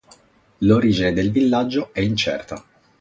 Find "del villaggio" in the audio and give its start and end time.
1.13-1.93